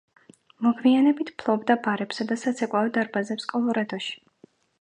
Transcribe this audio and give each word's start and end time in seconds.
მოგვიანებით 0.67 1.29
ფლობდა 1.43 1.77
ბარებსა 1.87 2.27
და 2.31 2.39
საცეკვაო 2.45 2.91
დარბაზებს 2.97 3.49
კოლორადოში. 3.53 4.19